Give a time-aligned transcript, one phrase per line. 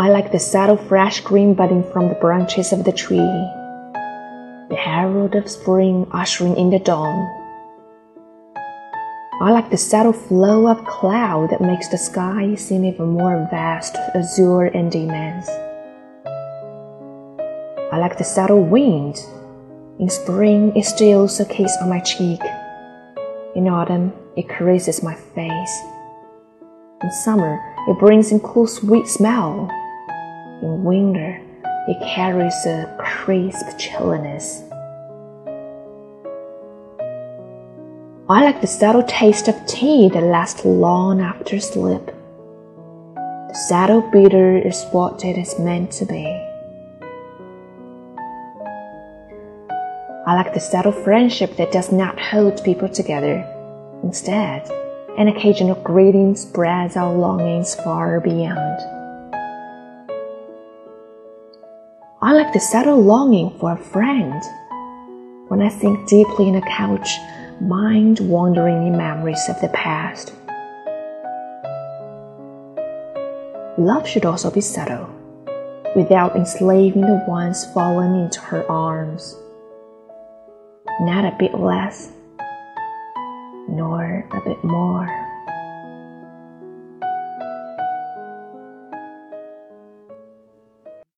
[0.00, 3.18] I like the subtle fresh green budding from the branches of the tree,
[4.70, 7.28] the herald of spring ushering in the dawn.
[9.42, 13.94] I like the subtle flow of cloud that makes the sky seem even more vast,
[14.14, 15.50] azure, and immense.
[17.92, 19.22] I like the subtle wind.
[19.98, 22.40] In spring, it steals a kiss on my cheek.
[23.54, 25.82] In autumn, it caresses my face.
[27.02, 29.70] In summer, it brings in cool, sweet smell.
[30.62, 31.40] In winter,
[31.88, 34.62] it carries a crisp chilliness.
[38.28, 42.04] I like the subtle taste of tea that lasts long after sleep.
[42.06, 46.26] The subtle bitter is what it is meant to be.
[50.26, 53.44] I like the subtle friendship that does not hold people together.
[54.02, 54.70] Instead,
[55.16, 58.99] an occasional greeting spreads our longings far beyond.
[62.22, 64.42] I like the subtle longing for a friend.
[65.48, 67.16] When I sink deeply in a couch,
[67.62, 70.34] mind wandering in memories of the past.
[73.78, 75.08] Love should also be subtle,
[75.96, 79.34] without enslaving the ones fallen into her arms.
[81.00, 82.12] Not a bit less,
[83.66, 85.29] nor a bit more.